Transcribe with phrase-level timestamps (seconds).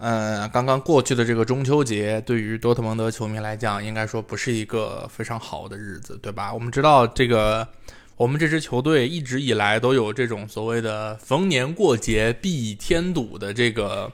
[0.00, 6.52] 嗯，刚刚过去的这个中秋节，对于多特蒙德球迷来讲，应该说不是一个非常好的日子，对吧？
[6.52, 7.68] 我们知道，这个
[8.16, 14.10] 我们这支球队一直以来都有这种所谓的逢年过节必添堵的这个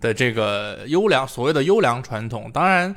[0.00, 2.94] 的这个优良所谓的优良传统，当然。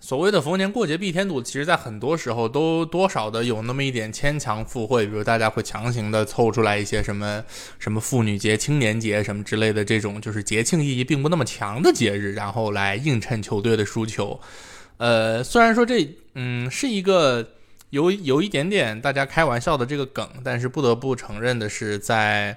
[0.00, 7.44] 所谓的逢年过节必添堵，其实在很多时候都多少的有那么一点牵强附会，比如大家会强行的凑出来一些什么
[7.78, 14.40] 什么妇女节、青年节什么之类的这种就是节庆意义并不那么强的节日，然后来映衬球队的输球。
[14.96, 17.46] 呃，虽然说这嗯是一个
[17.90, 22.56] 有有一点点大家开玩笑的这个梗，但是不得不承认的是在。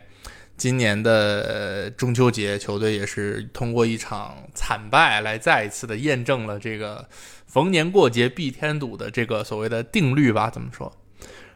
[0.56, 7.10] 今年的中秋节，球队也是通过一场惨败来再一次的验证了这个
[7.48, 10.50] 逢年过节必添堵的这个所谓的定律吧？
[10.50, 10.96] 怎么说？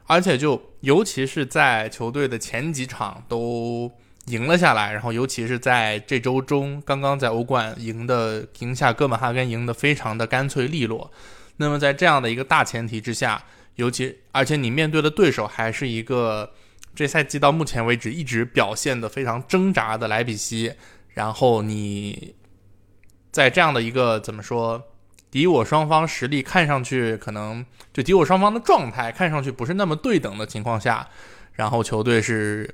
[0.08, 3.90] 而且就尤其是在球队的前几场都
[4.26, 11.12] 赢了下来，然后尤其是在这周中刚刚在欧冠赢的赢下哥本哈根，赢得非常的干脆利落。
[11.58, 13.44] 那么在这样的一个大前提之下，
[13.76, 16.52] 尤其而且你面对的对手还是一个。
[16.98, 20.74] 这赛季到目前为止一直表现的非常挣扎的莱比锡，
[21.10, 22.34] 然后你
[23.32, 24.82] 在这样的一个怎么说
[25.30, 31.08] 敌我双方实力看上去可能就敌我双方的状态看上去不是那么对等的情况下，
[31.54, 32.74] 然后球队是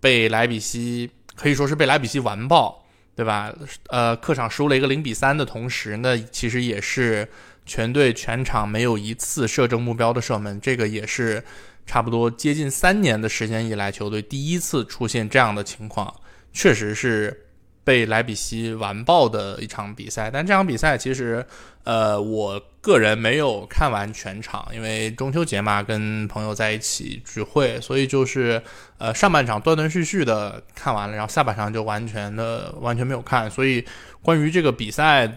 [0.00, 3.54] 被莱比锡可以说是被莱比锡完爆，对吧？
[3.90, 7.28] 呃，客场输了一个零比三的同时，那其实也是
[7.64, 11.44] 全队全场没有一次射正目标的射门，这个也是。
[11.84, 16.14] 差不多接近三年的时间以来，球队第一次出现这样的情况，
[16.52, 17.46] 确实是
[17.84, 20.30] 被莱比锡完爆的一场比赛。
[20.30, 21.44] 但这场比赛其实，
[21.82, 28.62] 呃，我个人没有看完全场，因为中秋节嘛，跟朋友在一起聚会，所以就是
[28.98, 33.50] 呃上半场断断续续的看完了，然后下半场就完全的完全没有看。
[33.50, 33.84] 所以
[34.22, 35.30] 关于这个比赛，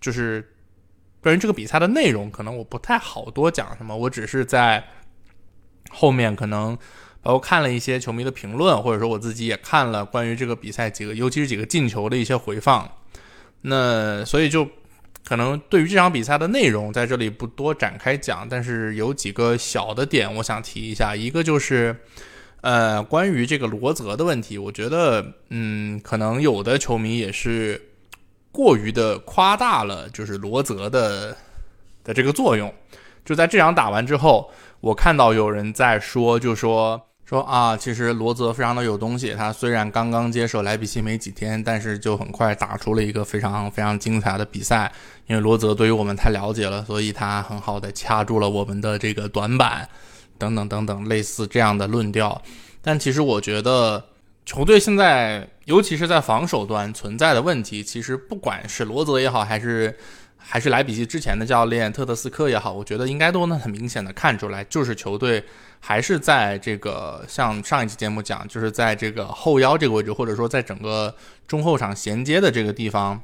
[0.00, 0.52] 就是
[1.22, 4.84] 关于这个比赛的内容，可能我不太好多讲什么，我只是在。
[5.90, 6.76] 后面可能
[7.22, 12.88] 包括看了一些球迷的评论，或者说我自己也看了关于这个比赛几个，尤其是几个进球的一些回放。
[13.62, 14.66] 那所以就
[15.26, 21.16] 可能对于这场比赛的内容在这里不多展开讲，但是有几个小的点我想提一下。
[21.16, 21.96] 一个就是
[22.60, 27.90] 呃关于这个罗泽的问题，我觉得嗯可能有的球迷也是
[28.52, 31.36] 过于的夸大了，就是罗泽的
[32.04, 32.72] 的这个作用。
[33.24, 34.50] 就在这场打完之后。
[34.80, 39.34] 我看到有人在说，就说说啊，其实罗泽非常的有东西。
[39.34, 44.90] 他虽然刚刚接手莱比锡没几天，但是就很快打出了一个非常非常精彩的比赛。
[45.26, 49.88] 因为罗泽对于我们太了解了，所以他很好的掐住了我们的这个短板，
[50.38, 52.40] 等等等等，类似这样的论调。
[52.80, 54.04] 但其实我觉得，
[54.46, 59.98] 球队现在尤其是在防守端存在的问题，其实不管是罗泽也好，还是。
[60.38, 65.44] 还是莱比锡之前的教练特德斯科也好，我觉得应该都能很明显的看出来，就是球队
[65.80, 71.14] 还是在这个像上一期节目讲，就是在这个后腰这个位置，或者说在整个
[71.46, 73.20] 中后场衔接的这个地方，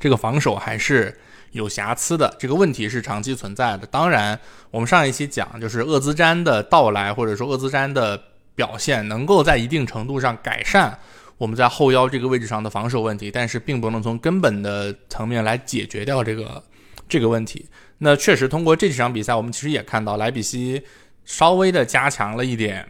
[0.00, 1.16] 这个防守还是
[1.52, 3.86] 有瑕疵的，这个问题是长期存在的。
[3.86, 4.38] 当然，
[4.70, 8.20] 我们上一期讲就是厄兹詹的到来，或者说厄兹詹的
[8.54, 10.98] 表现，能够在一定程度上改善。
[11.40, 16.62] 我们在后腰这个位置上的防守问题，但是并不能从根本的层面来解决掉这个
[17.08, 17.66] 这个问题。
[17.96, 20.82] 那确实通过这几场比赛，我们其实也看到莱比锡
[21.24, 22.86] 稍微的加强了一点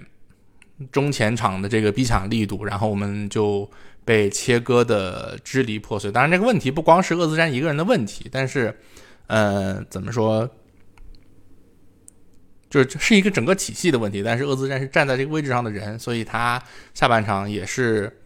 [0.90, 3.70] 中前场的这个逼抢力度，然后我们就
[4.04, 6.10] 被切割的支离破碎。
[6.10, 8.76] 当然，这个问题不光是厄兹詹一个人的问题，但是，
[9.28, 10.50] 呃，怎么说，
[12.68, 14.24] 就是是一个整个体系的问题。
[14.24, 16.60] 但是厄兹詹是站在这个位置上的人，所以他
[16.94, 18.16] 下半场也是。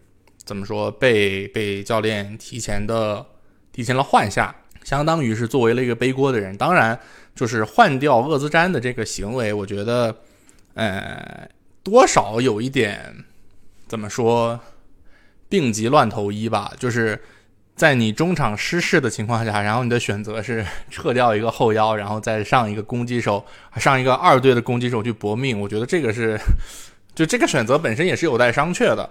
[0.45, 3.25] 怎么说被被教练提前的
[3.71, 6.55] 提前了换下，相当于是作为了一个背锅的人。
[6.55, 6.97] 当然，
[7.35, 10.15] 就是换掉厄兹詹的这个行为，我觉得，
[10.75, 11.49] 呃，
[11.81, 13.25] 多少有一点
[13.87, 14.59] 怎么说
[15.49, 16.71] 病急乱投医吧。
[16.79, 17.19] 就是
[17.75, 23.43] 在你中场失势的情况下，然后你的选择是 撤掉一个后腰，然后再上一个攻击手，
[23.77, 25.59] 上一个二队的攻击手去搏命。
[25.59, 26.39] 我觉得这个是，
[27.15, 29.09] 就这个选择本身也是有待商榷的。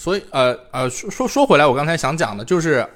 [0.00, 2.88] 所以，呃呃，说说说回来，我刚才想讲的就是，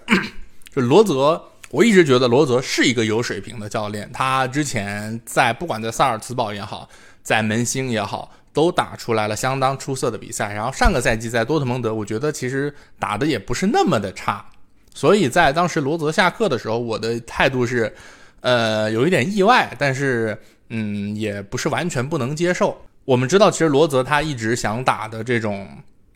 [0.75, 1.39] 就罗泽，
[1.71, 4.11] 我一直觉得罗泽是一个有水平的教练。
[4.11, 6.89] 他之前在不管在萨尔茨堡也好，
[7.23, 10.55] 在门兴也好，都打出来了相当出色的比赛。
[10.55, 14.43] 然后上个赛季在多特蒙德，我觉得其实打的也不是那么的差。
[14.95, 17.95] 所以在当时罗泽下课的时候，我的态度是，
[18.41, 20.41] 呃，有一点意外，但是，
[20.71, 22.81] 嗯，也不是完全不能接受。
[23.05, 25.69] 我们知道，其实罗泽他一直想打的这种，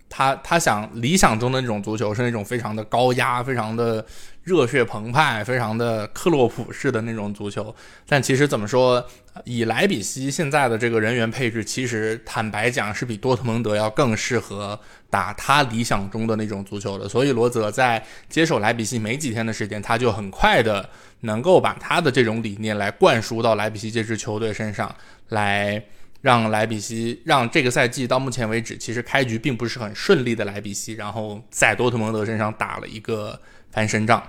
[0.08, 4.04] 他他想理想中的那种足球是那种非常的高压、非常的
[4.44, 7.74] 热血澎湃、非常的克洛普式的那种足球。
[8.06, 9.04] 但其实怎么说，
[9.44, 14.78] 以莱比锡现在的这个人员配置，其实坦白讲是比多特蒙德要更适合。
[15.10, 20.86] 打他理想中的那种足球的，所以罗泽在接手莱比锡没几天的时间，他就很快的
[21.20, 24.94] 能够把他的这种理念来灌输到莱比锡这支球队身上，
[25.30, 25.82] 来
[26.20, 34.22] 让莱比锡让这个赛季到目前为止其实开局并不是很顺利的莱比锡，然后在多特蒙德身上打了一个翻身仗。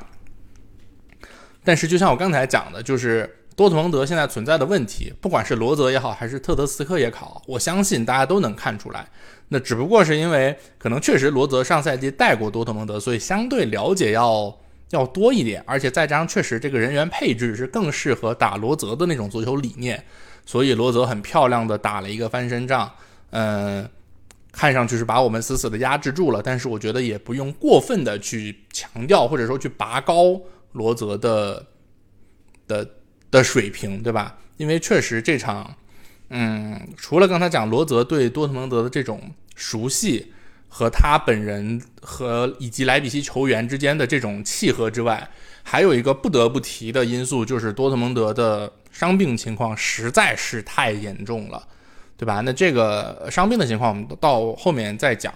[1.64, 9.08] 但是就像我刚才讲的，就是多特蒙德现在存在的问题，不管是罗泽也好，还是特德斯科也好，我相信大家都能看出来。
[9.50, 14.58] 那只不过是因为可能确实罗泽上赛季带过多特蒙德，所以相对了解要
[14.92, 20.04] 要多一点，而且再加上确实这个人员配置是更适合打罗泽的那种足球理念，
[20.50, 22.92] 所以罗泽很漂亮的打了一个翻身仗，
[23.30, 23.88] 嗯，
[24.52, 30.42] 看上去是把我们死死的压制住了，但是我觉得也不用过分的去强调或者说去拔高
[30.72, 31.68] 罗泽的
[32.68, 32.90] 的
[33.30, 34.40] 的水平，对吧？
[34.58, 35.76] 因为确实这场。
[36.30, 39.22] 嗯，除了刚才讲罗泽对多特蒙德的这种
[39.56, 40.34] 熟悉
[40.68, 45.30] 和他本人和以及莱比锡球员之间的这种契合之外，
[45.62, 51.66] 还有一个不得不提的因素就是多特蒙德的伤病情况实在是太严重了，
[52.18, 52.42] 对吧？
[52.44, 55.34] 那这个伤病的情况我们到后面再讲。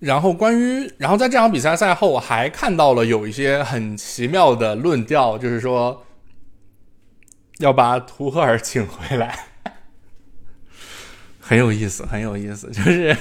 [0.00, 6.04] 然后关于，然后在这场比赛赛后，我还看到了有一些很奇妙的论调，就是说。
[7.60, 9.38] 要把图赫尔请回来，
[11.38, 12.70] 很有意思，很有意思。
[12.70, 13.14] 就是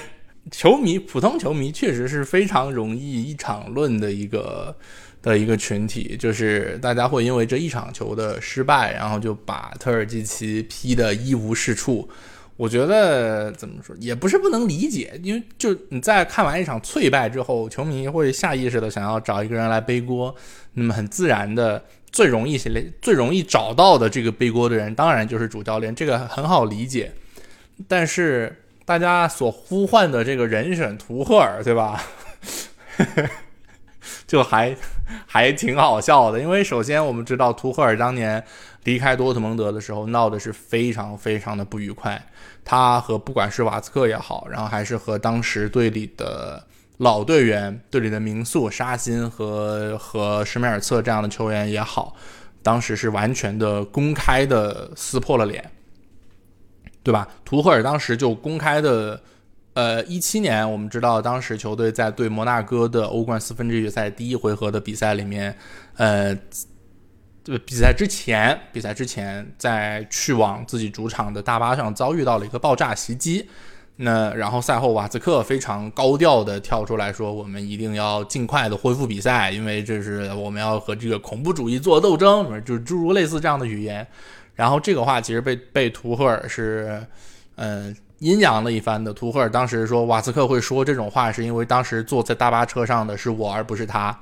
[0.50, 4.78] 球迷，普通球迷确实是非常容易一场论的一个
[5.22, 12.10] 的一个群体，就是大家会因为这一场球的失败，然后就把特尔基奇批的一无是处。
[12.58, 20.36] 我觉得怎么说也不是不能理解，因为就你在看完一场脆败之后，球迷会下意识的想要找一个人来背锅，
[20.74, 21.84] 那么很自然的。
[22.12, 22.58] 最容易、
[23.04, 27.12] 最容易找到的这个背锅的人，当然就是主教练，这个很好理解。
[27.88, 32.04] 但是大家所呼唤的这个人选图赫尔，对吧？
[34.26, 34.76] 就还
[35.26, 38.44] 还挺好笑的，因为首先我们知道图赫尔当年
[38.84, 42.24] 离开多特蒙德的时候闹的是非常非常的不愉快，
[42.64, 46.66] 他和不管是瓦茨克也好，然后还是和当时队里的。
[47.00, 52.14] 老队员队里的名宿沙欣和和施梅尔策这样的球员也好，
[52.62, 55.72] 当时是完全的公开的撕破了脸，
[57.02, 57.26] 对吧？
[57.46, 59.22] 图赫尔当时就公开的，
[59.80, 65.56] 呃，一七年我们知道，当时球队在对摩纳哥的欧冠四分之一决赛第一回合的比赛里面，
[65.96, 66.36] 呃，
[67.46, 73.48] 这个比赛之前，比赛之前在去往自己主场的大巴上遭遇到了一个爆炸袭击。
[73.96, 84.06] 那然后赛后，瓦兹克非常高调的跳出来说：“我们一定要尽快的恢复比赛，因为这是我们要和这个恐怖主义做斗争，就是诸如类似这样的语言。”
[84.56, 87.02] 然后这个话其实被被图赫尔是，
[87.56, 89.14] 嗯，阴阳了一番的。
[89.14, 94.18] 图赫尔当时说瓦斯克会说这种话，是因为当时坐在大巴车上的是我，而不是他。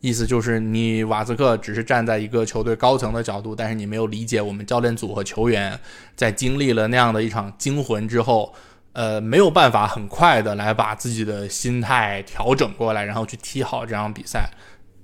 [0.00, 5.78] 意思就是你瓦斯克只是站在一个球队高层的角度，但是你没有理解我们教练组和球员
[6.14, 8.54] 在经历了那样的一场惊魂之后。
[8.94, 14.50] 呃，没有办法很快的来把自己的心态调整过来，然后去踢好这场比赛，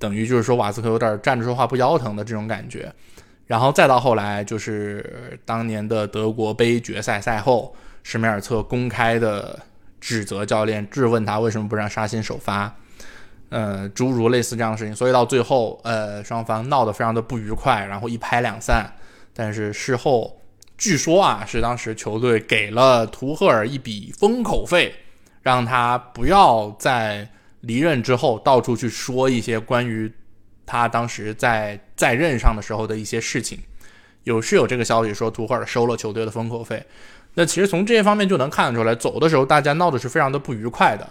[0.01, 2.93] 等于就是说瓦斯克有点站着说话不腰疼的这种感觉。
[3.47, 9.59] 然后再到后来，就是当年的德国杯决赛赛后，施梅尔策公开的
[10.01, 12.73] 指责教练，质问他为什么不让沙欣首发，
[13.49, 14.95] 呃，诸如类似这样的事情。
[14.95, 18.95] 所以到最后，呃，双方闹得非常的不愉快，然后一拍两散。
[19.35, 20.39] 但是事后。
[20.77, 24.93] 据说啊，是当时球队给了图赫尔一笔封口费，
[25.41, 27.31] 让他不要在
[27.61, 30.13] 离任之后到处去说一些关于
[30.67, 33.61] 他当时在在任上的时候的一些事情。
[34.25, 36.85] 有是有这个消息说图赫尔收了球队的封口费。
[37.35, 41.09] 那其实从这些方面就能看得出来，走的时候大家闹的是非常的不愉快的。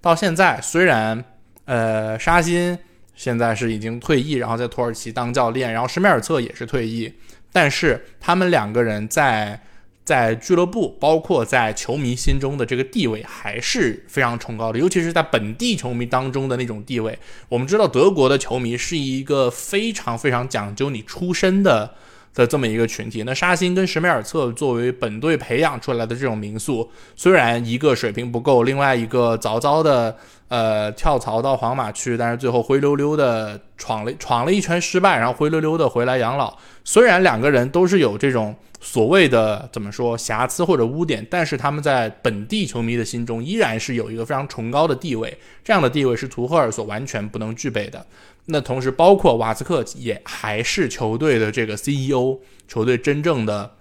[0.00, 1.24] 到现在虽然
[1.64, 2.78] 呃沙欣
[3.14, 7.12] 现在是已经退役，然后在土耳其当教练，然后施梅尔策也是退役。
[7.52, 9.58] 但是他们两个人在
[10.04, 17.18] 在俱乐部，包括在球迷心中的这个地位还是非常崇高的，尤其是在本地球迷当中的那种地位。
[17.48, 21.94] 我们知道，德国的球迷是一个非常非常讲究你出身的
[22.36, 23.24] 的这么一个群体。
[23.24, 30.16] 那沙欣跟什梅尔策作为本队培养出来的这种民宿，虽然一个水平不够，另外一个早早的
[30.46, 36.56] 呃跳槽到皇马去，但是最后灰溜溜的闯了闯了一圈失败，然后灰溜溜的回来养老。
[36.84, 38.54] 虽然两个人都是有这种。
[38.78, 48.06] 所谓的怎么说瑕疵或者污点，但是他们在本地球迷的心中依然是有一个非常崇高的地位，这样的地位是图赫尔所完全不能具备的。
[48.46, 52.38] 那同时，包括瓦斯克也还是球队的这个 CEO，
[52.68, 53.76] 球队真正的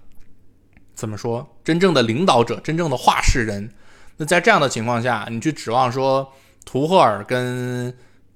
[0.95, 3.69] 怎么说，真正的领导者，真正的话事人。
[4.17, 6.33] 那在这样的情况下，你去指望说
[6.65, 7.95] 图赫尔跟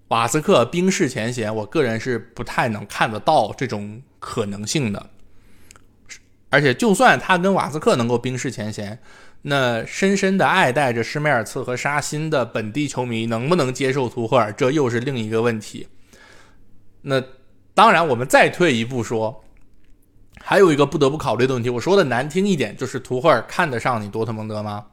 [0.10, 5.10] 瓦斯克冰释前嫌，我个人是不太能看得到这种可能性的。
[6.52, 9.00] 而且，就算他跟瓦斯克能够冰释前嫌，
[9.44, 15.88] 那深深的爱戴着施梅尔茨和沙欣的本地球迷能不能接受图赫尔，这又是另一个问题。
[17.10, 17.22] 那
[17.74, 19.44] 当然，我们再退一步说，
[20.40, 21.70] 还有一个不得不考虑的问题。
[21.70, 24.86] 我说的难听一点，就是图赫尔看得上你多特蒙德吗？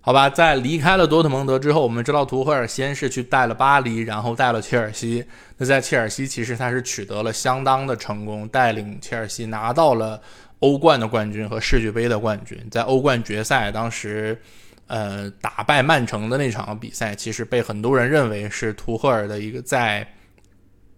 [0.00, 5.24] 好吧，在离开了多特蒙德之后，我们知道图赫尔先是去带了巴黎，然后带了切尔西。
[5.58, 10.22] 那在切尔西，其实他是取得了相当的成功，带领切尔西拿到了。
[10.60, 14.40] 欧冠的冠军和世俱杯的冠军，在欧冠决赛当时，
[14.86, 20.06] 呃，打败曼城的那场比赛，其实被很多人认为是图赫尔的一个在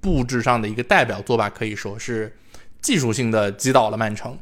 [0.01, 2.37] 布置上的一个代表作吧，可以说是
[2.81, 4.39] 技术性的击倒了曼城。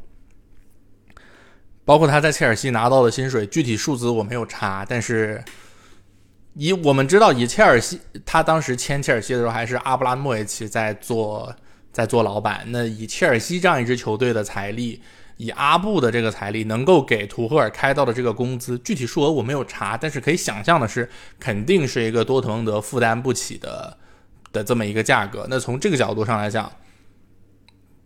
[1.85, 5.45] 包括他在切尔西拿到的薪水，具体数字我没有查，但是
[6.55, 11.55] 以我们知道，以切尔西他当时签切尔西的时候，还是阿布拉莫维奇在做。
[11.95, 15.01] 在做老板，那以切尔西这样一支球队的财力，
[15.37, 21.09] 以阿布的这个财力，能够给图赫尔开到的这个工资，具体数额我没有查，但是可以想象的是，
[21.39, 23.97] 肯定是一个多特蒙德负担不起的
[24.55, 25.47] 的这么一个价格。
[25.51, 26.73] 那从这个角度上来讲，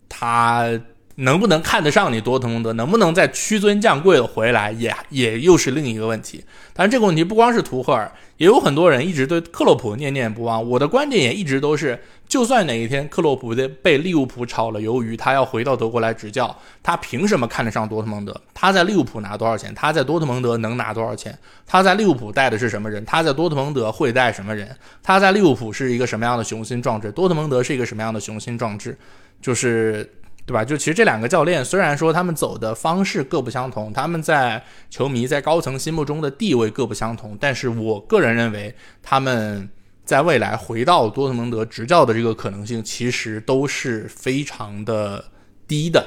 [0.09, 0.77] 它。
[1.19, 2.73] 能不能看得上你多特蒙德？
[2.73, 6.43] 能不能再屈尊降贵的回来，也也又是另一个问题。
[6.73, 10.67] 但，这个问题不光是图赫尔，也有很多人一直对克洛普念念不忘。
[10.69, 18.41] 我的观点也一直都是，就算哪一天克洛普被被利物浦炒了鱿鱼，他要回到德国来执教，他凭什么看得上多特蒙德？
[18.53, 19.75] 他在利物浦拿多少钱？
[19.75, 21.37] 他在多特蒙德能拿多少钱？
[21.67, 23.03] 他在利物浦带的是什么人？
[23.03, 24.73] 他在多特蒙德会带什么人？
[25.03, 27.11] 他在利物浦是一个什么样的雄心壮志？
[27.11, 28.97] 多特蒙德是一个什么样的雄心壮志？
[29.41, 30.09] 就是。
[30.49, 30.65] 对吧？
[30.65, 39.69] 就其实这两个教练，虽然说他们走的方式各不相同，他们在球迷在高层心目中的地位各不相同，但是我个人认为，他们
[40.03, 45.23] 在未来回到多特蒙德执教的这个可能性，其实都是非常的
[45.67, 46.03] 低的，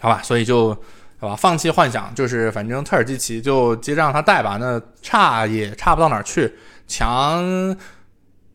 [0.00, 0.20] 好吧？
[0.24, 0.76] 所以就
[1.20, 6.52] 好吧，放弃幻想，就是反正特尔基奇就接着让他带吧，那差也差不到哪儿去，
[6.88, 7.76] 强。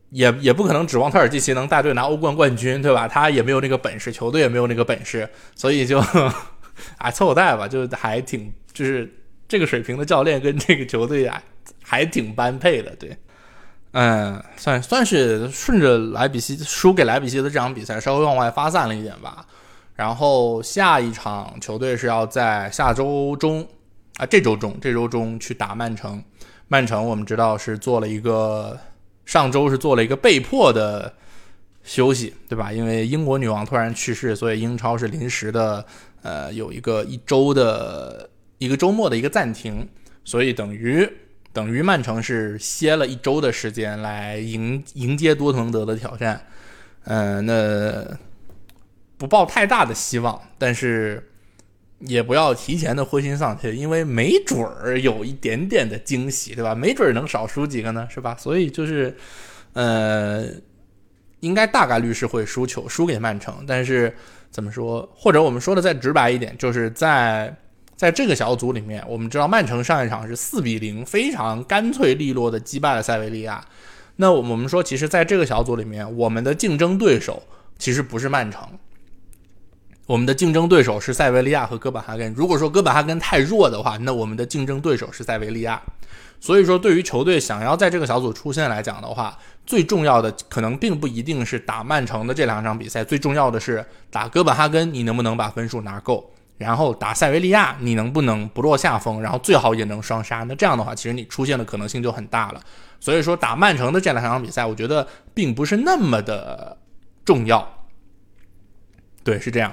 [0.09, 3.07] 也也不可能指望特尔季奇能带队拿欧冠冠军，对吧？
[3.07, 5.99] 他也没有那个本事，球队也没有那个本事，所以就
[6.97, 9.13] 啊凑合带吧，就还挺就是
[9.49, 11.43] 这个水平的教练跟这个球队啊
[11.83, 13.17] 还挺般配的，对，
[13.91, 19.45] 嗯，算算是顺着莱比锡输给莱比锡的这场比赛稍微往外发散了一点吧。
[19.95, 23.67] 然后下一场球队是要在下周中
[24.17, 26.23] 啊这周中这周中去打曼城，
[26.69, 28.79] 曼城我们知道是做了一个。
[29.27, 31.13] 上周是做了一个被迫的
[31.83, 32.71] 休息，对吧？
[32.71, 35.85] 因为英国女王突然去世，所以英超是临时的，
[36.21, 39.85] 呃，有一个一周的一个周末的一个暂停，
[40.23, 41.07] 所以等于
[41.51, 46.47] 等于曼城是歇了一周的时间来迎迎接多特蒙德的挑战。
[47.03, 48.17] 嗯，那
[49.17, 51.31] 不抱太大的希望，但是。
[51.99, 56.75] 也不要提前的灰心丧气，因为没准儿有一点点的惊喜，对吧？
[56.75, 58.35] 没准儿能少输几个呢，是吧？
[58.39, 59.17] 所以就是，
[59.73, 60.45] 呃，
[61.39, 63.65] 应该大概率是会输球，输给曼城。
[63.67, 64.15] 但是
[64.51, 65.09] 怎么说？
[65.15, 67.55] 或者我们说的再直白一点，就是在
[67.95, 73.65] 在这个小组里面，我们知道曼城上一场是四比零，非常干脆利落的击败了塞维利亚。
[74.17, 77.41] 那我们说，其实在这个小组里面，我们的竞争对手
[77.79, 78.61] 其实不是曼城。
[80.07, 82.33] 我们的竞争对手是塞维利亚和哥本哈根。
[82.33, 85.81] 如果说哥本哈根太弱的话，那我们的竞争对手是塞维利亚。
[86.39, 96.31] 所以说，对于球队想要在这个小组出线来讲的话，最重要的可能并不一定是打曼城的这两场比赛，最重要的是打哥本哈根，你能不能把分数拿够？
[96.57, 99.21] 然后打塞维利亚，你能不能不落下风？
[99.21, 100.43] 然后最好也能双杀。
[100.43, 102.61] 那这样的话，其实你出现的可能性就很大了。
[102.99, 106.77] 所以说，打曼城的这两场比赛，我觉得并不是那么的
[107.25, 107.85] 重要。
[109.23, 109.71] 对，是这样。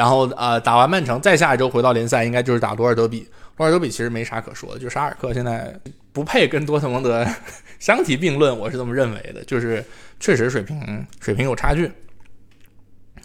[0.00, 3.28] 然后呃打完曼城，再下一周回到联赛，应该就是打多尔德比。
[3.54, 5.78] 多尔德比其实没啥可说的，就沙尔克现在
[6.10, 7.26] 不配跟多特蒙德
[7.78, 9.84] 相提并论，我是这么认为的，就是
[10.18, 11.92] 确实水平水平有差距。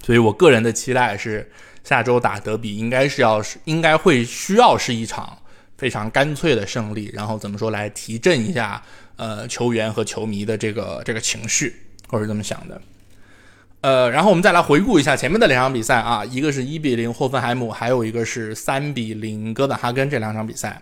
[0.03, 1.49] 所以我个人的期待是
[1.85, 5.37] 下周打德比，应该是要是应该会需要是一场
[5.77, 8.83] 非常干脆的胜利，然后怎么说来提振一下
[9.15, 11.73] 呃球员和球迷的这个这个情绪，
[12.09, 12.81] 我是这么想的。
[13.85, 20.81] 呃，然后我们再来回顾一下前面的两场比赛啊，一个是一比零霍芬海姆，还有一个是三比零哥本哈根这两场比赛。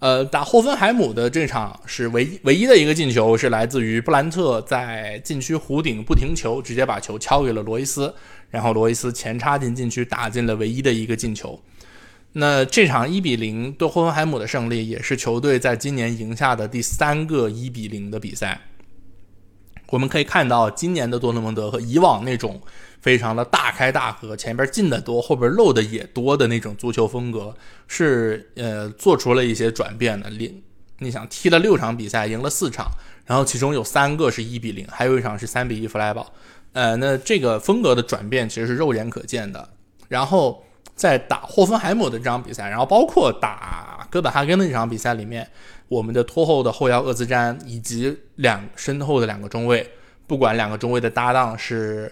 [0.00, 8.12] 呃，打霍芬海姆的这场是唯唯一的一个进球，是来自于布兰特在禁区弧顶不停球，直接把球敲给了罗伊斯，
[8.50, 11.60] 然后罗伊斯前插进禁区打进了唯一的一个进球。
[12.32, 18.62] 那这场一比零对霍芬海姆的胜利，也是球队在今年赢下的第三个一比零的比赛。
[19.92, 22.58] 我们可以看到，今年的多特蒙德和以往那种
[23.02, 27.54] 非常的大开大合，前边进的多，后边漏的也多的那种足球风格，
[27.86, 30.30] 是呃做出了一些转变的。
[30.30, 30.62] 你
[31.00, 32.86] 你想踢了六场比赛，赢了四场，
[33.26, 36.32] 然后其中有三个是一比零，还有一场是三比一弗莱堡。
[36.72, 39.68] 呃，那这个风格的转变其实是肉眼可见的。
[40.08, 40.64] 然后
[40.96, 45.46] 在打霍芬海姆的这场比赛，然后包括打哥本哈根的这场比赛里面。
[45.92, 49.86] 我们的拖后的后腰厄兹詹以及两身后的两个中卫，
[50.26, 52.10] 不管两个中卫的搭档是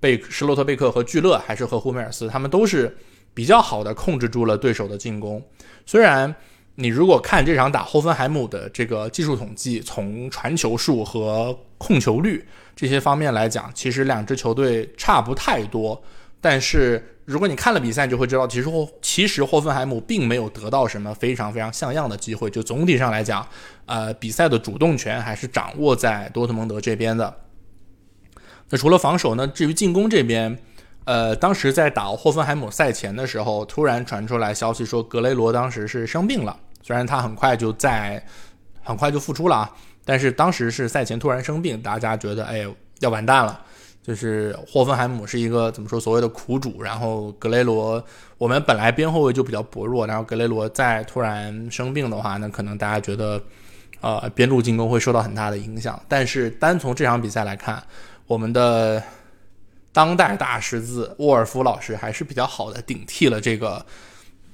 [0.00, 2.96] 贝施洛特贝克和聚勒，还是和胡梅尔斯，他们都是
[3.32, 5.40] 比较好的控制住了对手的进攻。
[5.86, 6.34] 虽然
[6.74, 12.44] 你如果看这场打霍芬海姆的这个技术统计，从传球数和控球率
[12.74, 16.02] 这些方面来讲，其实两支球队差不太多，
[16.44, 17.02] 但是。
[17.26, 22.50] 如果你看了比赛，就会知道，其实霍其实霍芬海姆并没有得到什么非常非常像样的机会。
[22.50, 23.48] 就总体上来讲，
[23.86, 27.34] 呃，比赛的主动权还是掌握在多特蒙德这边的。
[28.68, 29.46] 那除了防守呢？
[29.46, 30.58] 至于进攻这边，
[31.06, 36.54] 呃，当时在打霍芬海姆赛前的时候，突然传出来消息说格雷罗当时是生病了。
[36.82, 38.22] 虽然他很快就在
[38.82, 39.72] 很快就复出了啊，
[40.04, 42.66] 但是当时是赛前突然生病，大家觉得哎
[43.00, 43.58] 要完蛋了。
[44.06, 48.04] 就是霍芬海姆是一个怎么说所谓的苦主，然后格雷罗，
[48.36, 53.42] 我们本来边后卫就比较薄弱，然后格雷罗再突然生病的话，那可能大家觉得，
[54.02, 55.98] 呃，边路进攻会受到很大的影响。
[56.06, 57.82] 但是单从这场比赛来看，
[58.26, 59.02] 我们的
[59.90, 63.82] 当代大十字沃尔夫老师还是比较好的顶替了这个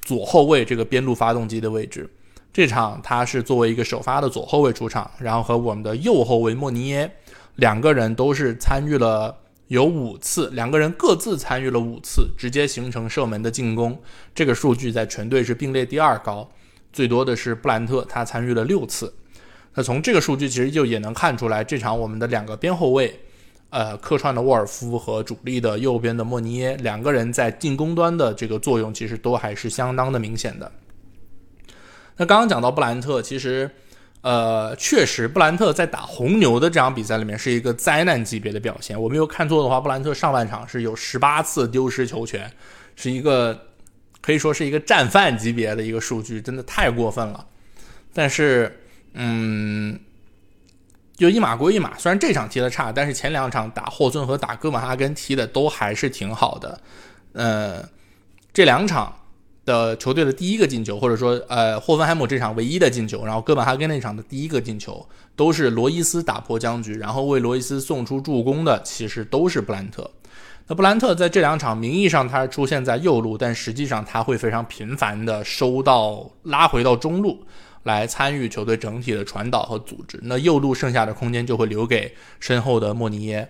[0.02, 2.08] 左后卫这个边路发动机的位置。
[2.52, 7.10] 这场他是作为一个首发的左后卫出场，然后和我们的右后卫莫尼耶。
[7.56, 9.36] 两个人都是参与了
[9.70, 13.96] 有五次，两个人各自参与了五次，直接形成射门的进攻。
[14.34, 16.50] 这个数据在全队是并列第二高，
[16.92, 19.14] 最多的是布兰特，他参与了六次。
[19.74, 23.20] 那从这个数据其实就也能看出来，这场我们的两个边后卫，
[23.68, 30.72] 呃，客串的沃尔夫和主力的右边的莫尼耶，两个人在进攻端的这个作用其实都还是相当的明显的。
[32.16, 33.70] 那刚刚讲到布兰特，其实。
[34.22, 39.00] 呃，确实，布兰特在打红牛的这场比赛里面是一个灾难级别的表现。
[39.00, 42.52] 我没有看错的话，布兰特上半场是有十八次丢失球权，
[42.96, 43.68] 是一个
[44.20, 47.46] 可以说是一个战犯级别的一个数据，真的太过分了。
[48.12, 48.82] 但是，
[49.14, 49.98] 嗯，
[51.16, 56.80] 就一码归一码，虽然这场踢的差，但是前两场打霍尊和打哥本哈根踢的都还是挺好的。
[57.32, 57.88] 呃，
[58.52, 59.16] 这两场。
[59.70, 70.10] 的球队的第一个进球，或者说，呃，霍芬海姆这场唯一的进球，然后哥本哈根那场的第一个进球，都是罗伊斯打破僵局，然后为罗伊斯送出助攻的，其实都是布兰特。
[70.66, 77.44] 那布兰特在这两场名义上他是出现在右路，但实际上他会非常频繁的收到拉回到中路
[77.84, 80.18] 来参与球队整体的传导和组织。
[80.24, 83.48] 那右路剩下的空间就会留给身后的莫尼耶。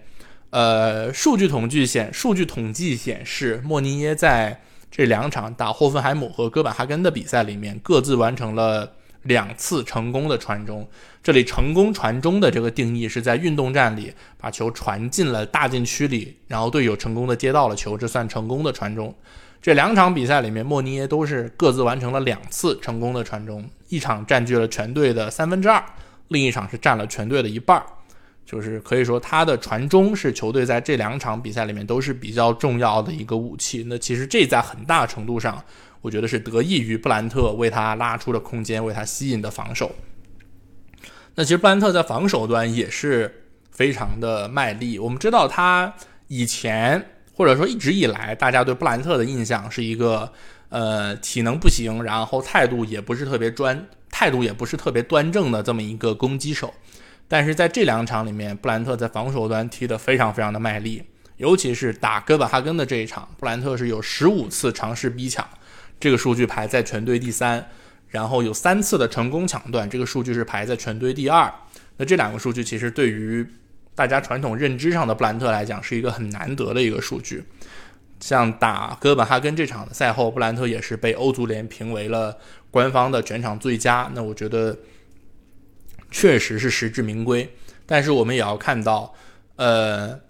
[0.50, 4.60] 呃，数据统计显，数据统计显示，莫尼耶在。
[4.90, 10.86] 这两场打霍芬海姆和哥本哈根的比赛里面，各自完成了两次成功的传中。
[11.22, 19.14] 这里成功传中的这个定义是在运动战里把球传进了大禁区里，然后队友成功的接到了球，这算成功的传中。
[19.62, 25.84] 这两场比赛里面，莫尼耶都是各自完成了两次成功的传中，一场占据了全队的三分之二，
[26.28, 27.84] 另一场是占了全队的一半儿。
[28.50, 33.84] 就是可以说，他的传中是球队在这两场比赛里面都是比较重要的一个武器。
[33.86, 35.62] 那其实这在很大程度上，
[36.00, 39.94] 我觉得是得益于布兰特为他拉出的空间，为他吸引的防守。
[41.36, 44.98] 那其实布兰特在防守端也是非常的卖力。
[44.98, 45.94] 我们知道他
[46.26, 50.32] 以前或者说一直以来，大家对布兰特的印象是一个
[50.70, 56.74] 呃体能不行，然后态度也不是特别专，态度也不是特别端正的这么一个攻击手。
[57.32, 61.00] 但是在这两场里面，布兰特在防守端踢得非常非常的卖力，
[61.36, 65.48] 尤其是打哥本哈根的这一场，布兰特是有十五次尝试逼抢，
[66.00, 67.64] 这个数据排在全队第三，
[68.08, 71.48] 然后有三次的成功抢断，这个数据是排在全队第二。
[71.98, 73.46] 那这两个数据其实对于
[73.94, 77.44] 大家传统认知上的布兰特来讲，是一个很难得的一个数据。
[78.18, 82.36] 像打哥本哈根这场的赛后，布兰特也是被欧足联评为了
[82.72, 84.10] 官方的全场最佳。
[84.14, 84.76] 那我觉得
[86.10, 87.48] 确实是实至名归。
[87.86, 89.14] 但是我们也要看到，
[89.56, 90.20] 呃，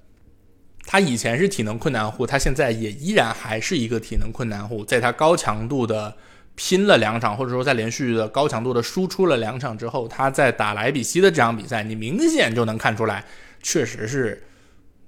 [0.87, 4.85] 他以前是体能困难户，他现在也依然还是一个体能困难户。
[4.85, 6.16] 在他高强度的
[6.55, 13.25] 拼了两场，或者说在连续的高强度的输出了两场之后，他在打莱比锡的这场比赛，你明显就能看出来，
[13.62, 14.43] 确实是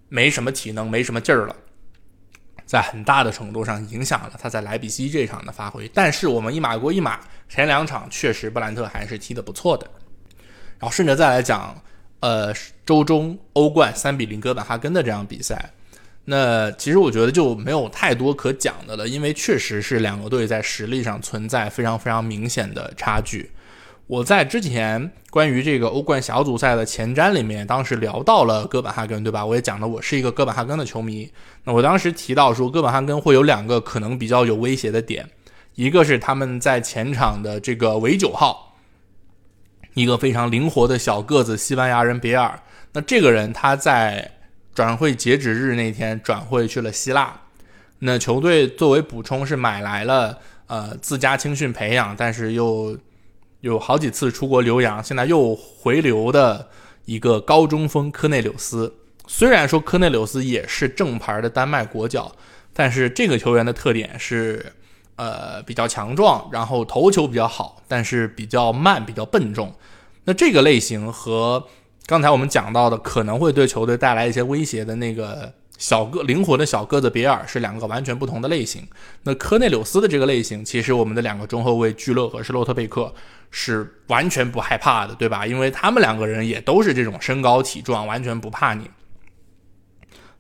[0.09, 1.57] 没什么体能，没什么劲儿了。
[2.67, 9.91] 在很大的程度上影响了他在莱比锡这场的发挥，但是我们一码归一码，前两场确实布兰特还是踢得不错的。
[10.83, 11.81] 然后顺着再来讲，
[12.19, 12.53] 呃，
[12.85, 15.71] 周中欧冠三比零哥本哈根的这场比赛，
[16.25, 23.53] 那其实我觉得就没有太多可讲的了，因为确实是两个队在实力上存在非常非常明显的差距。
[24.09, 29.47] 我在之前关于这个欧冠小组赛的前瞻里面，当时聊到了哥本哈根，对吧？
[29.47, 31.31] 我也讲了，我是一个哥本哈根的球迷。
[31.63, 35.31] 那我当时提到说，哥本哈根会有两个可能比较有威胁的点，
[35.77, 38.72] 一个是他们在前场的这个韦九号，
[39.95, 42.59] 一个非常灵活的小个子西班牙人比尔。
[42.93, 44.31] 那这个人他在
[44.75, 47.41] 转会截止日那天转会去了希腊，
[48.01, 52.99] 那球队作为补充是买来了呃自家青训培养，但是又。
[53.63, 56.69] 有好几次出国留洋，现在又回流的
[57.05, 58.93] 一个高中锋科内柳斯。
[59.29, 62.35] 虽然说科内柳斯也是正牌的丹麦国脚，
[62.73, 64.73] 但是这个球员的特点是，
[65.17, 69.75] 呃，比较强壮，然后头球比较好，但是比较慢，比较笨重。
[70.25, 71.67] 那这个类型和
[72.07, 75.53] 刚才我们讲到的可能会对球队带来一些威胁的那个。
[75.79, 78.87] 小个灵活的小个子比尔是两个完全不同的类型。
[79.25, 83.13] 那科内柳斯的这个类型，其实我们的两个中后卫聚勒和施洛特贝克
[83.51, 85.45] 是完全不害怕的，对吧？
[85.45, 88.89] 因为他们两个人也都是这种身高体壮，完全不怕你。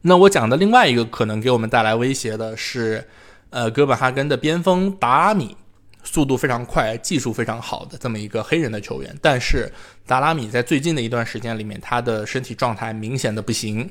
[0.03, 3.09] 那我讲的另外一个可能给我们带来威胁的是，
[3.53, 5.55] 呃，哥本哈根的边锋达拉米，
[6.03, 9.15] 速度非常快，技术非常好的这么一个黑人的球员。
[9.21, 9.71] 但是
[10.07, 13.89] 达拉米在最近的一段时间里面，他的身体状态明显的不行。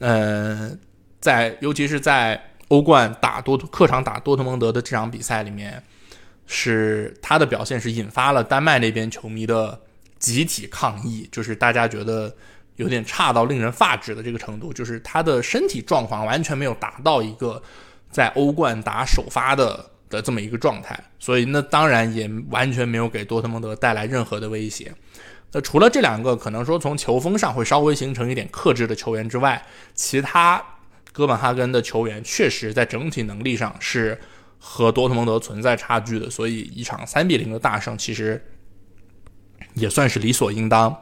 [0.00, 0.76] 呃，
[1.20, 5.80] 在尤其是在欧冠打多客场打多特蒙德的这场比赛里面，
[6.46, 9.80] 是他的表现是引发了丹麦那边球迷的
[10.18, 12.34] 集体抗议，就是大家觉得
[12.74, 17.62] 有点差到令人发指的这个程度，就是他的身体状况完全没有达到一个
[18.10, 24.92] 在欧冠打首发的的这么一个状态，所以那当然也完全没有给多特蒙德带来任何的威胁。
[25.52, 30.62] 那除了这两个可能说从球风上会稍微形成一点克制的球员之外，其他
[31.12, 34.18] 哥本哈根的球员确实在整体能力上是
[34.58, 38.44] 和多特蒙德存在差距的，所以一场三比零的大胜其实
[39.74, 40.94] 也算是理所应当。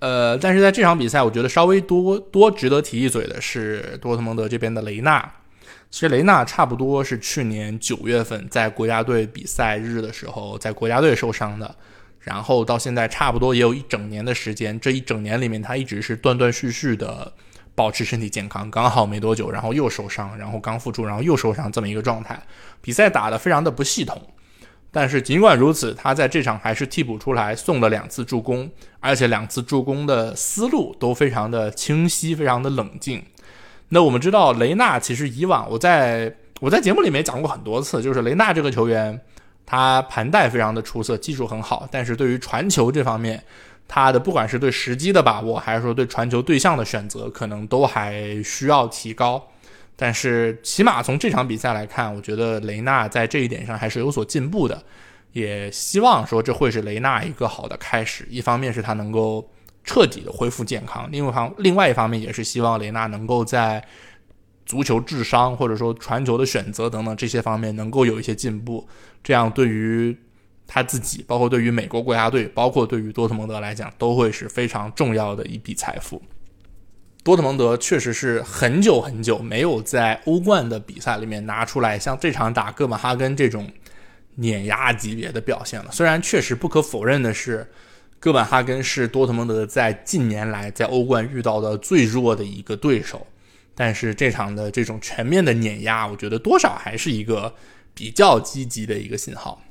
[0.00, 5.32] 呃，但是在这场比赛，我觉得稍微多多值得提一嘴的是多特蒙德这边的雷纳。
[5.94, 11.72] 其实雷纳差不多是去年九月份在国家队比赛日的时候在国家队受伤的。
[12.18, 17.32] 然后到现在差不多也有一整年的时间，这一整年里面他一直是断断续续的
[17.76, 22.42] 保持身体健康，刚好没多久，然后又受伤，然后刚复出，然后又受伤这么一个状态，
[22.80, 24.20] 比赛打得非常的不系统。
[24.90, 33.22] 但是尽管如此，他在这场还是替补出来送了两次助攻，而且两次助攻的思路都非常的清晰，非常的冷静。
[33.88, 39.20] 那我们知道雷纳其实以往我在我在节目里面讲过很多次，就是雷纳这个球员。
[39.66, 43.42] 他盘带非常的出色，技术很好，但是对于传球这方面，
[43.88, 49.42] 他的不管是对时机的把握，还是说对传球对象的选择，可能都还需要提高。
[49.96, 54.82] 但是起码从这场比赛来看，我觉得雷纳在这一点上还是有所进步的。
[55.32, 58.26] 也希望说这会是雷纳一个好的开始。
[58.28, 59.48] 一方面是他能够
[59.84, 63.84] 彻底的恢复健康，另外方另外一方面也是希望雷纳能够在。
[64.66, 68.88] 足球智商，或者说传球的选择等等这些方面能够有一些进步，
[69.22, 70.16] 这样对于
[70.66, 76.20] 他自己，包括对于美国国家队，包括对于多特蒙德来讲，都会是非常重要的一笔财富。
[77.22, 83.70] 多特蒙德确实是很久很久没有在欧冠的比赛里面拿出来像这场打哥本哈根这种
[84.36, 85.90] 碾压级别的表现了。
[85.92, 87.70] 虽然确实不可否认的是，
[88.24, 93.26] 哥本哈根是多特蒙德在近年来在欧冠遇到的最弱的一个对手。
[93.74, 97.54] 但是这场的这种全面的碾压，我觉得多少还是一个
[97.92, 99.62] 比较积极的一个信号。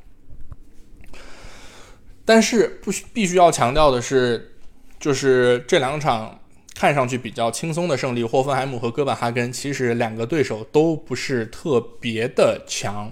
[2.24, 4.54] 但是不需必须要强调的是，
[5.00, 6.40] 就是这两场
[6.76, 13.12] 看上去比较轻松的胜利，霍芬海姆和哥本哈根，其实两个对手都不是特别的强。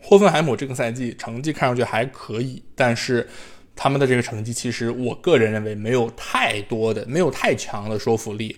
[0.00, 3.28] 霍芬海姆这个赛季成绩看上去还可以，但是
[3.80, 8.56] 他们的这个成绩，其实我个人认为没有太多的、没有太强的说服力。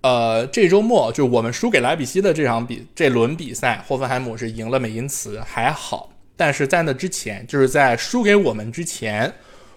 [0.00, 6.10] 呃，这周末就我们输给莱比锡的这场比这轮比赛，霍芬海姆是赢了美因茨，还好。
[6.36, 9.30] 但是在那之前，就是在输给我们之前，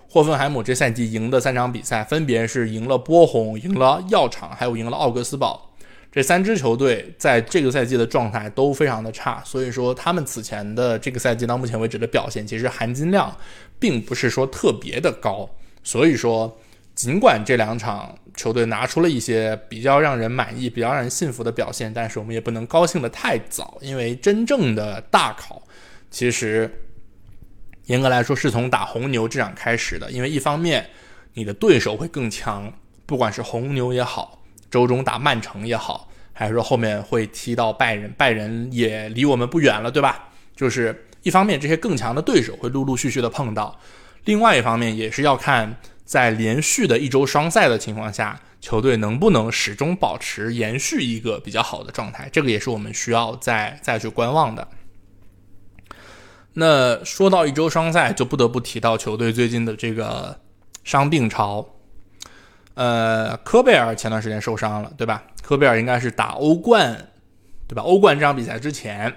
[0.09, 5.65] 霍芬海姆这赛季赢的三场比赛，分别是赢了波鸿、赢了药厂，还有赢了奥格斯堡。
[6.09, 13.31] 这三支球队在这个赛季的状态都非常的差，所以说他们此前的这个赛季到目前为止的表现，其实含金量
[13.79, 15.49] 并不是说特别的高。
[15.83, 16.59] 所以说。
[16.97, 25.61] 尽管这两场球队拿出了一些比较让人满意、比较让人信服的表现，但是我们也不能高兴的太早，因为真正的大考
[26.09, 26.85] 其实
[27.85, 30.09] 严格来说是从打红牛这场开始的。
[30.09, 30.89] 因为一方面
[31.35, 32.73] 你的对手会更强，
[33.05, 40.29] 不管是红牛也好，周中打曼城也好，还是说后面会踢到拜仁，拜仁也离我们不远了，对吧？
[40.55, 43.77] 就是一方面这些更强的对手会陆陆续续的碰到，
[44.23, 45.75] 另外一方面也是要看。
[46.07, 52.29] 在连续的一周双赛的情况下，球队能不能始终保持延续一个比较好的状态？
[52.31, 54.65] 这个也是我们需要再再去观望的。
[56.53, 60.39] 那说到一周双赛，就不得不提到球队最近的这个
[60.85, 61.67] 伤病潮。
[62.75, 65.21] 呃，科贝尔前段时间受伤了，对吧？
[65.43, 67.09] 科贝尔应该是打欧冠，
[67.67, 67.81] 对吧？
[67.81, 69.13] 欧冠这场比赛之前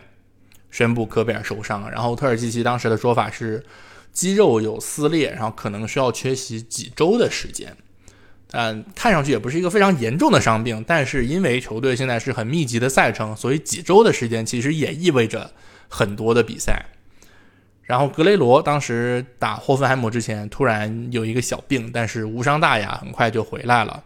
[0.70, 3.64] 宣布科贝尔受伤，然后特尔基奇当时的说法是。
[4.12, 7.76] 肌肉有撕裂，然后可能需要缺席几周的时间。
[8.50, 15.52] 嗯，看上去也不是一个非常严重的伤病，但是因为球队现在是很密集的赛程，所以几周的时间其实也意味着
[15.88, 16.86] 很多的比赛。
[17.84, 24.02] 然后格雷罗当时打霍芬海姆之前突然有一个小病，但是无伤大雅，很快就回来了。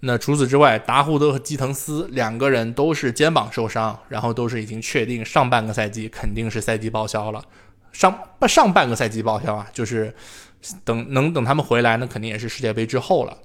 [0.00, 7.44] 那除此之外，达胡德和基滕斯两个人都是肩膀受伤，然后都是已经确定上半个赛季肯定是赛季报销了。
[7.90, 10.14] 上上半个赛季报销啊，就是
[10.84, 13.38] 等能等他们回来，那肯定也是世界杯之后了。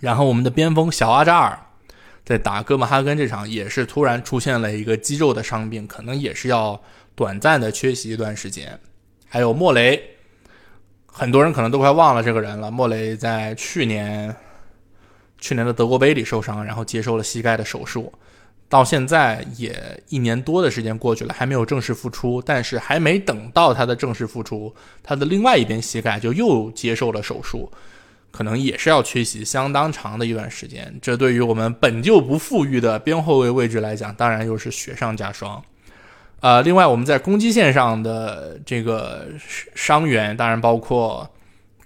[0.00, 1.58] 然后我们的边锋小阿扎尔
[2.24, 6.80] 在打哥本哈根这场也是突然出现了一个肌肉的伤病，可能也是要
[7.14, 8.80] 短暂的缺席一段时间。
[9.28, 10.16] 还有莫雷，
[11.06, 12.70] 很多人可能都快忘了这个人了。
[12.70, 14.34] 莫雷在去年
[15.38, 18.12] 去年的德国杯里受伤，然后接受了膝盖的手术。
[18.68, 22.42] 到现在也一年多的时间过去了，还没有正式复出。
[22.44, 27.72] 但是还没等到他的正式复出，他的另外一边膝盖就又接受了手术，
[28.30, 30.94] 可能也是要缺席相当长的一段时间。
[31.00, 35.62] 这对于我们本就不富裕的边后卫位置来讲，当然又是雪上加霜。
[36.40, 39.28] 呃，另外我们在攻击线上的这个
[39.74, 41.26] 伤员，当然包括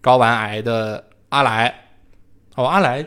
[0.02, 1.72] 睾丸癌的阿莱。
[2.56, 3.06] 哦，阿莱。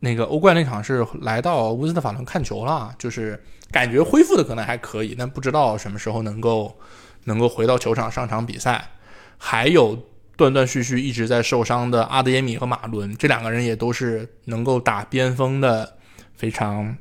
[0.00, 6.78] 那个欧冠那场是来到乌斯特法伦看球了，就是感觉恢复的可能还可以，但不知道什么时候能够
[7.24, 8.90] 能够回到球场上场比赛。
[9.36, 9.96] 还有
[10.36, 15.96] 断断续续一直在受伤的阿德耶米和马伦，这两个人也都是能够打边锋的
[16.34, 16.96] 非常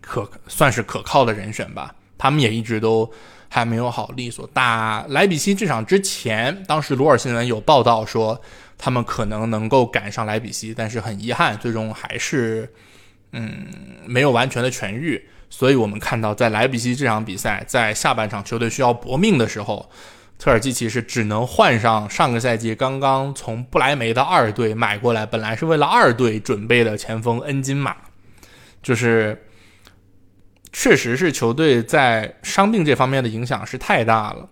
[0.00, 1.94] 可算是可靠的人选吧。
[2.22, 3.10] 他们也一直都
[3.48, 4.48] 还没有好利索。
[4.52, 8.40] 打莱比锡这场之前，当时罗尔新闻有报道说。
[8.84, 12.68] 他们可能能够赶上莱比锡，但是很遗憾，最终还是，
[13.30, 13.68] 嗯，
[14.06, 15.24] 没有完全的痊愈。
[15.48, 19.88] 所以我们看到，在莱比锡这场比赛，在下半场球队需要搏命的时候，
[20.36, 27.94] 特尔基奇是只能换上上个赛季刚刚从不莱梅的二队买过来，本来是为了二队准备的前锋恩金马，
[28.82, 29.44] 就是，
[30.72, 34.48] 确实是球队在伤病这方面的影响是太大了。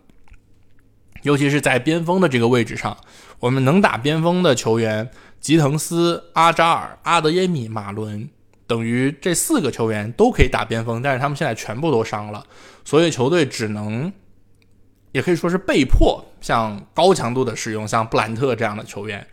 [1.23, 2.97] 尤其是在边锋的这个位置上，
[3.41, 8.29] 我们能打边锋的球员，吉滕斯、阿扎尔、阿德耶米、马伦，
[8.67, 12.45] 等于这四个球员都可以打边锋，但是他们现在全部都伤了，
[12.85, 14.11] 所以球队只能，
[15.13, 19.27] 也可以说是被迫向高强度的使用像布兰特这样的球员。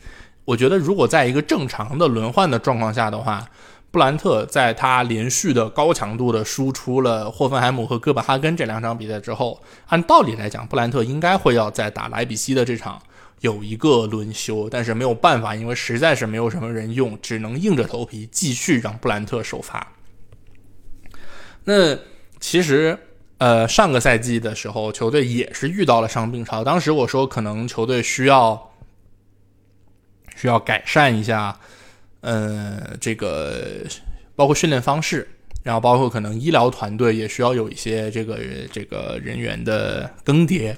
[0.44, 3.46] 我觉得如果在一个正常的轮换的状况下的话。
[3.90, 13.02] 布兰特在他连续的高强度的输出了霍芬海姆和哥本哈根这两场比赛之后，按道理来讲，布兰特应该会要在打莱比锡的这场
[13.40, 19.94] 有一个轮休，但是没有办法，因为实在是没有什么人用，只能硬着头皮继续让布兰特首发。
[21.64, 21.98] 那
[22.40, 23.00] 其实，
[23.38, 28.74] 呃，上个赛季的时候，球队也是遇到了伤病潮，当时我说可能球队需要
[30.36, 31.58] 需要改善一下。
[32.28, 33.86] 呃，这个
[34.36, 35.26] 包括训练方式，
[35.64, 38.38] 然后包括可能医疗团队也需要有一些这个
[38.70, 40.76] 这个人员的更迭。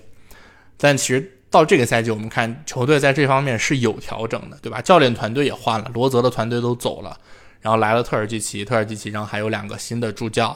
[0.77, 4.79] 但其实到这个赛季，我们看球队在这方面是有调整的，对吧？
[4.79, 7.17] 教练团队也换了，罗泽的团队都走了，
[7.61, 10.55] 然后来了特尔季奇，特尔季奇，然后还有两个新的助教。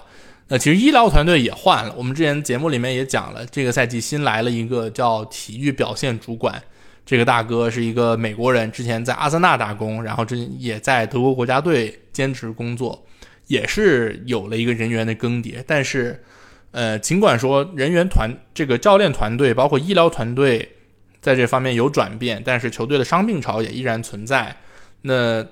[0.50, 6.62] 那其实医疗团队也换了，我们之前节目里面也讲了，这个赛季新来了一个叫体育表现主管，
[7.06, 13.06] 这个大哥是一个美国人，之前在阿森纳打工，然后这也在德国国家队兼职工作，
[13.48, 15.64] 也是有了一个人员的更迭。
[15.68, 16.24] 但是，
[16.72, 20.78] 呃，尽管说人员团这个教练团队包括医疗团队
[21.20, 24.56] 在这方面有转变，但是球队的伤病潮也依然存在。
[25.02, 25.46] 那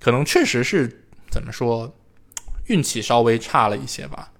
[0.00, 1.94] 可能确实是怎么说，
[2.68, 4.30] 运气稍微差了一些吧。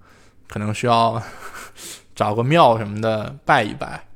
[0.49, 1.23] 可能需要
[2.15, 4.07] 找个庙什么的拜一拜，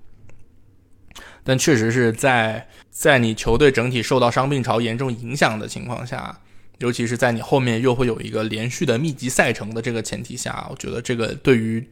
[1.48, 6.38] 但确实是在在你球队整体受到伤病潮严重影响的情况下，
[6.76, 11.88] 尤其是在你后面又会有一个连续的密集赛程的这个前提下，我觉得这个对于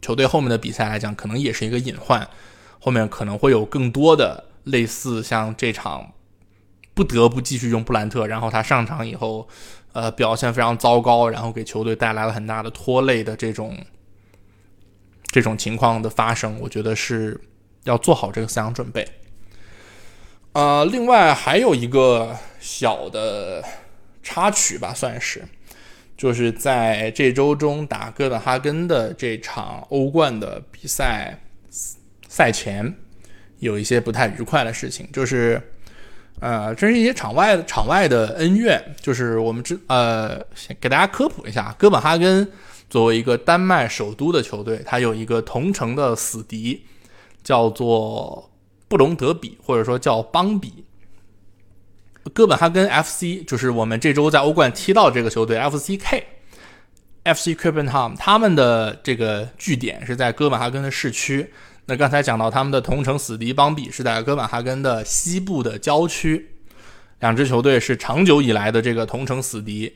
[0.00, 2.26] 球队后面的比赛来讲，可能也是一个隐患。
[2.80, 6.14] 后面可能会有更多的类似像这场
[6.94, 9.46] 不得不继续用布兰特，然后他上场以后。
[9.94, 13.78] 呃，表现非常糟糕，然后给球队带来了很大的拖累的这种
[15.26, 17.40] 这种情况的发生，我觉得是
[17.84, 19.06] 要做好这个思想准备。
[20.52, 23.64] 呃，另外还有一个小的
[24.22, 25.42] 插曲吧，算是，
[26.16, 31.40] 就是在这周中打哥本哈根的这场欧冠的比赛
[32.28, 32.94] 赛前，
[33.60, 35.62] 有一些不太愉快的事情，就是。
[36.40, 40.36] 呃，这是一些场外场外的恩怨，就是我们知呃，
[40.80, 42.46] 给大家科普一下，哥本哈根
[42.90, 46.84] 作为一个丹麦首都的球队，它有一个同城的死敌，
[47.44, 48.50] 叫做
[48.88, 50.84] 布隆德比，或者说叫邦比。
[52.32, 61.52] 哥本哈根 FC 就是我们这周在欧冠踢到这个球队 FCK，FC Copenhagen，他们的这个据点是在哥本哈根的市区。
[61.84, 66.48] 那刚才讲到他们的同城死敌邦比是在哥本哈根的西部的郊区，
[67.20, 69.92] 两支球队是长久以来的这个同城死敌。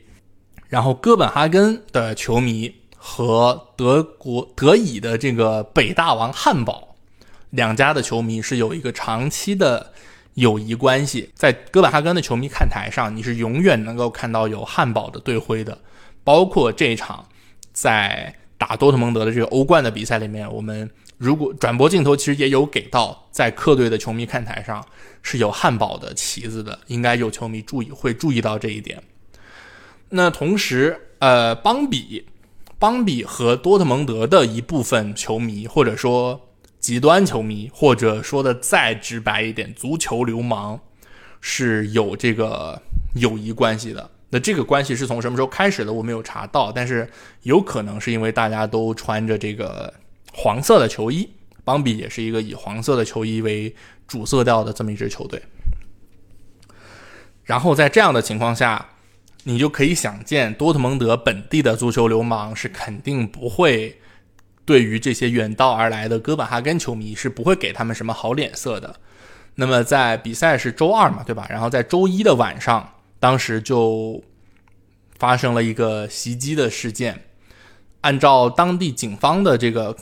[0.67, 6.88] 然后哥本哈根的球迷和德国德乙的这个北大王汉堡
[7.51, 9.93] 两家的球迷是有一个长期的
[10.35, 11.31] 友谊关系。
[11.35, 15.77] 在哥本哈根的球迷看台上，你是永远能够看到有汉堡的队徽的，
[16.23, 17.27] 包括这一场
[17.71, 20.89] 在打多特蒙德的这个欧冠的比赛里面，我们。
[21.17, 24.85] 如果转播镜头其实也有给到，在客队的球迷看台上
[25.21, 29.03] 是有汉堡的旗子的，应该有球迷注意会注意到这一点。
[30.11, 32.25] 那同时，呃，邦比，
[32.79, 36.48] 邦比和多特蒙德的一部分球迷，或者说
[36.79, 40.79] 极端球迷，或者说的再直白一点，足球流氓
[41.41, 42.81] 是有这个
[43.15, 44.09] 友谊关系的。
[44.29, 45.91] 那这个关系是从什么时候开始的？
[45.91, 47.09] 我没有查到，但是
[47.43, 49.93] 有可能是因为大家都穿着这个。
[50.31, 51.27] 黄色的球衣，
[51.65, 53.75] 邦比也是一个以黄色的球衣为
[54.07, 55.41] 主色调的这么一支球队。
[57.43, 58.89] 然后在这样的情况下，
[59.43, 63.99] 你就可以想见，多特蒙德本地的足球流氓是肯定不会
[64.69, 68.99] 对于这些远道而来的哥本哈根球迷是不会给他们什么好脸色的。
[69.55, 71.47] 那么在比赛是周二嘛，对吧？
[71.49, 74.23] 然后在周一的晚上，当时就
[75.17, 77.23] 发生了一个袭击的事件。
[78.01, 79.97] 按照当地警方的这个。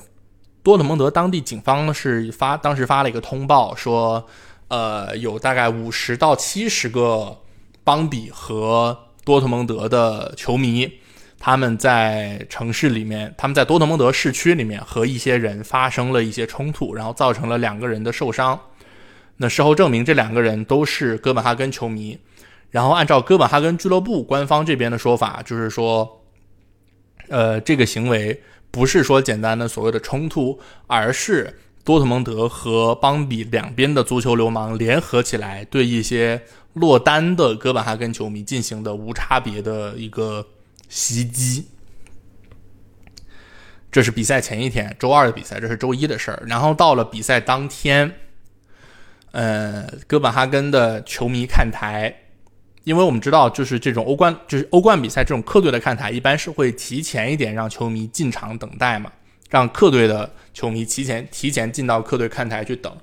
[0.64, 4.28] 多特蒙德当地警方是发当时发了一个通报，说，
[4.68, 7.38] 呃，有大概五十到七十个
[7.86, 11.00] 邦比和多特蒙德的球迷，
[11.40, 18.60] 他们在城市里面，他们在多特蒙德市区里面和一些人发生了一些冲突，然后造成了两个人的受伤。
[19.38, 22.18] 那事后证明，这两个人都是哥本哈根球迷。
[22.72, 26.24] 然后按照哥本哈根俱乐部官方这边的说法，就是说，
[27.30, 28.42] 呃，这个行为。
[28.70, 40.46] 不是说简单的所谓的冲突，而是多特蒙德和邦比两边的足球流氓联合起来，对一些落单的哥本哈根球迷进行的无差别的一个
[40.88, 41.68] 袭击。
[43.92, 46.44] 这是比赛前一天，周二的比赛，这是周一的事儿。
[46.46, 48.14] 然后到了比赛当天，
[49.32, 52.14] 呃，哥本哈根的球迷看台。
[52.84, 59.12] 因为我们知道，就是这种欧冠，就是欧冠比赛这种客队的看台，一般是会提前一点让球迷进场等待嘛，
[59.50, 62.96] 让客队的球迷提前提前进到客队看台去等。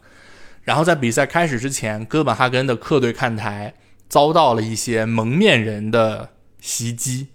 [0.63, 3.75] 然后在比赛开始之前，哥本哈根的客队看台
[4.09, 6.31] 遭到了一些蒙面人的
[6.63, 7.27] 袭击，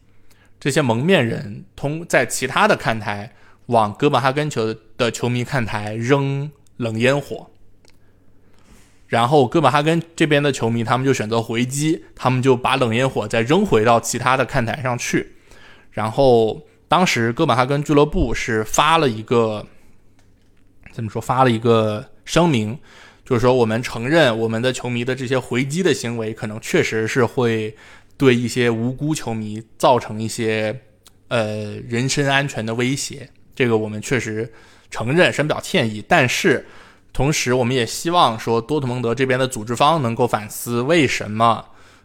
[0.60, 3.34] 这些蒙面人通在其他的看台
[3.68, 7.50] 往哥本哈根球的球迷看台扔冷烟火。
[9.08, 15.36] 然后哥本哈根这边的球迷，他们就选择回击，他们就把冷烟火再扔回到其他的看台上去。
[15.92, 19.66] 然后当时哥本哈根俱乐部是发了一个
[20.92, 21.20] 怎么说？
[21.22, 22.78] 发了一个声明，
[23.26, 27.76] 就是说，我们承认我们的球迷的这些回击的行为，可能确实是会
[28.20, 30.82] 对一些无辜球迷造成一些
[31.30, 33.30] 呃人身安全的威胁。
[33.56, 34.52] 这个我们确实
[34.92, 36.04] 承认，深表歉意。
[36.06, 36.66] 但是，
[37.14, 41.64] 同时我们也希望说，多特蒙德这边的组织方能够反思，为什么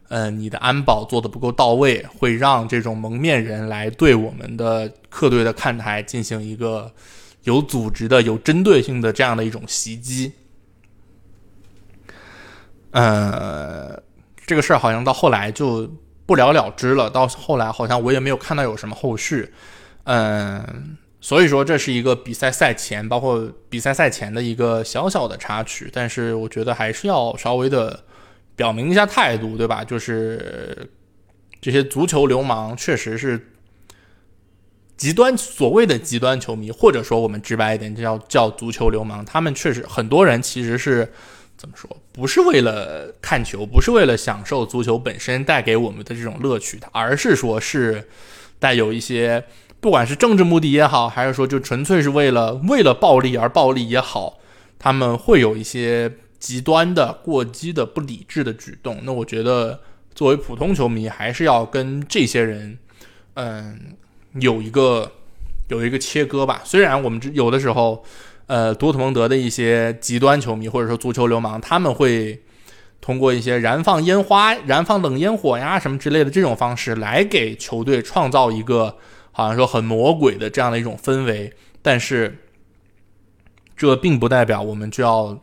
[0.08, 6.92] 呃你的安保做的不够到位，会让这种蒙面人来对我们的客队的看台进行一个
[7.42, 10.30] 有组织的、有针对性的这样的一种袭击。
[12.92, 13.83] 呃，
[14.46, 15.90] 这个事儿好像到后来就
[16.26, 17.08] 不了了之了。
[17.08, 19.52] 到后来好像我也没有看到有什么后续。
[20.04, 25.88] 嗯，所以说这是一个比赛赛前，包括比赛赛前的一个小小的插曲。
[25.90, 28.04] 但是我觉得还是要稍微的
[28.54, 29.82] 表明一下态度，对吧？
[29.82, 30.90] 就是
[31.62, 33.52] 这些足球流氓确实是
[34.98, 41.10] 极端，所谓的极端球迷，或者说我们直白一点叫叫足球流氓，他们确实很多人其实是。
[41.56, 41.88] 怎么说？
[42.12, 48.08] 不是为了看球，不是为了享受足球本身带给我们的这种乐趣的，而是说是
[48.58, 49.44] 带有一些，
[49.80, 54.38] 不管是政治目的也好，还是说就纯粹是为了为了暴力而暴力也好，
[54.78, 59.00] 他们会有一些极端的、过激的、不理智的举动。
[59.04, 59.80] 那我觉得，
[60.14, 62.78] 作为普通球迷，还是要跟这些人，
[63.34, 63.96] 嗯，
[64.40, 65.12] 有一个
[65.68, 66.60] 有一个切割吧。
[66.64, 68.04] 虽然我们有的时候。
[68.46, 72.42] 呃，多特蒙德的一些极端球迷或者说足球流氓，他们会
[73.00, 78.98] 通过一些燃放烟花、燃放冷烟火呀什么之类的这种方式来给球队创造一个
[79.32, 81.52] 好像说很魔鬼的这样的一种氛围。
[81.80, 82.38] 但是，
[83.76, 85.38] 这并不代表我们就要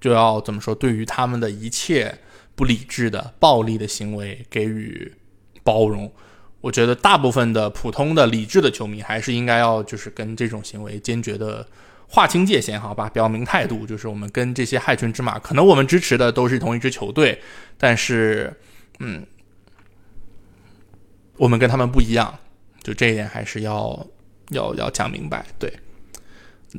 [0.00, 2.18] 就要怎么说，对于他们的一切
[2.54, 5.14] 不理智的暴力的行为给予
[5.62, 6.12] 包容。
[6.60, 11.66] 我觉得大部分的普通的理智的球迷还是应该要就是跟这种行为坚决的
[12.06, 13.86] 划清界限，好吧，表明态度。
[13.86, 17.40] 就是我们跟这些害群之马，可能我们支持的都是同一支球队，
[17.78, 18.54] 但是，
[18.98, 19.26] 嗯，
[21.38, 22.38] 我们跟他们不一样，
[22.82, 24.06] 就这一点还是要
[24.50, 25.46] 要要讲明白。
[25.58, 25.72] 对，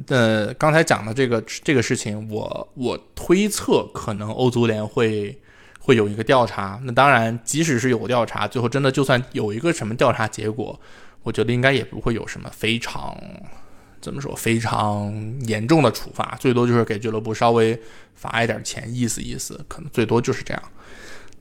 [0.07, 5.35] 呃，刚才讲的这个这个事情，我我推测可能欧足联会。
[5.83, 10.79] 会有一个调查，那当然，即使是有调查，最后真的就算有一个什么调查结果，
[11.23, 13.17] 我觉得应该也不会有什么非常
[13.99, 15.11] 怎么说非常
[15.47, 17.79] 严重的处罚，最多就是给俱乐部稍微
[18.13, 20.63] 罚一点钱，意思意思，可能最多就是这样。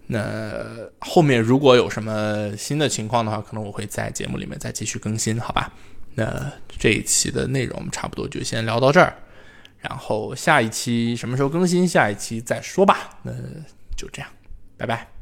[0.06, 5.70] 那后面如果有什么新的情况的话，可能我会在节目里面再继续更新，好吧？
[6.14, 9.14] 那这一期的内容差不多就先聊到这儿，
[9.80, 13.18] 然后下一期什么时候更新，下一期再说吧。
[13.22, 13.32] 那。
[14.00, 14.30] 就这样，
[14.78, 15.19] 拜拜。